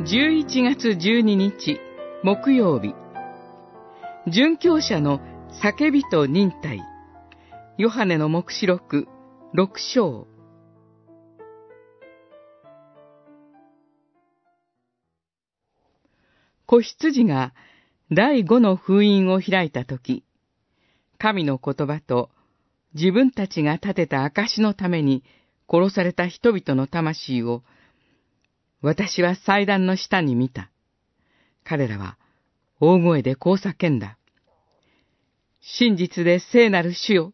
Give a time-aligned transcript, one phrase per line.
[0.00, 1.80] 11月12日
[2.22, 2.94] 木曜日。
[4.28, 5.18] 殉教者の
[5.60, 6.80] 叫びと忍耐。
[7.78, 9.08] ヨハネの目視録
[9.54, 10.28] 6章。
[16.66, 17.52] 子羊が
[18.12, 20.22] 第五の封印を開いたとき、
[21.18, 22.30] 神の言葉と
[22.94, 25.24] 自分たちが立てた証のために
[25.68, 27.64] 殺された人々の魂を、
[28.80, 30.70] 私は祭壇の下に見た。
[31.64, 32.16] 彼らは
[32.80, 34.18] 大声でこう叫んだ。
[35.60, 37.32] 真実で聖なる主よ。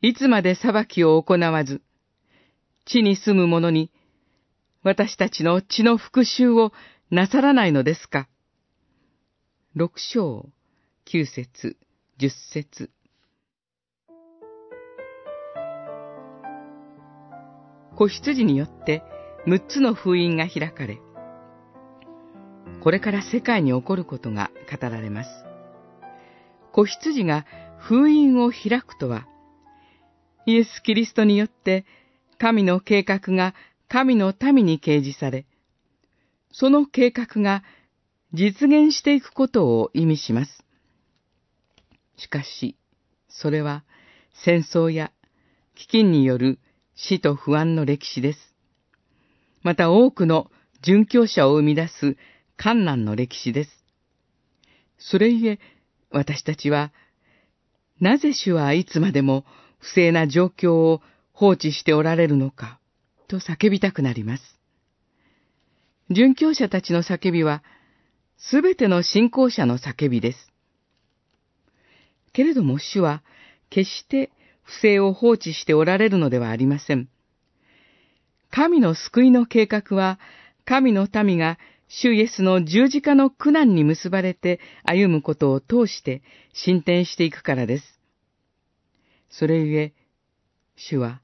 [0.00, 1.82] いつまで裁きを行わず、
[2.86, 3.92] 地に住む者に、
[4.82, 6.72] 私たちの血の復讐を
[7.10, 8.28] なさらないのですか
[9.74, 10.48] 六章、
[11.04, 11.76] 九節、
[12.18, 12.90] 十節。
[17.94, 19.04] 子羊によって
[19.44, 21.00] 六つの封印が開かれ、
[22.80, 25.30] これから世界に起こることが語られます。
[26.72, 27.44] 子羊が
[27.80, 29.26] 封印を開くとは、
[30.46, 31.84] イエス・キリストによって
[32.38, 33.54] 神の計画が
[33.88, 35.44] 神の民に掲示され、
[36.52, 37.64] その計画が
[38.32, 40.64] 実現していくことを意味します。
[42.16, 42.76] しかし、
[43.28, 43.82] それは
[44.44, 45.10] 戦争や
[45.76, 46.60] 飢饉による
[46.94, 48.51] 死と不安の歴史です。
[49.62, 50.50] また多くの
[50.82, 52.16] 殉教者を生み出す
[52.56, 53.70] 観難の歴史です。
[54.98, 55.58] それゆえ、
[56.10, 56.92] 私たちは、
[58.00, 59.44] なぜ主はいつまでも
[59.78, 61.00] 不正な状況を
[61.32, 62.78] 放置しておられるのか、
[63.28, 64.58] と叫びたくなります。
[66.10, 67.62] 殉教者たちの叫びは、
[68.36, 70.52] すべての信仰者の叫びです。
[72.32, 73.22] けれども主は、
[73.70, 74.30] 決して
[74.62, 77.08] 不正を放置しておられるのではありません。
[78.52, 80.20] 神の救いの計画は、
[80.66, 81.58] 神の民が
[81.88, 87.98] 主イエスの十字架の苦難に結ばれて歩むことを通して進展していくからです。
[89.30, 89.94] それゆえ、
[90.76, 91.22] 主は、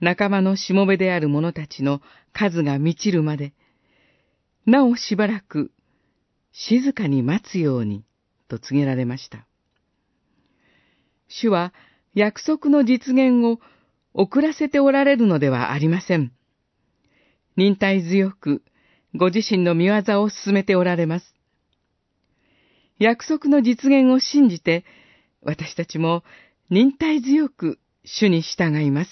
[0.00, 2.00] 仲間のしもべである者たちの
[2.32, 3.52] 数が満ちるまで、
[4.64, 5.72] なおしばらく
[6.52, 8.02] 静かに待つように、
[8.48, 9.46] と告げられました。
[11.28, 11.74] 主は
[12.14, 13.60] 約束の実現を
[14.14, 16.32] 遅らせておられるのではありません。
[17.56, 18.62] 忍耐強く、
[19.14, 21.34] ご自身の見業を進めておられます。
[22.98, 24.84] 約束の実現を信じて、
[25.42, 26.22] 私たちも
[26.70, 29.10] 忍耐強く主に従います。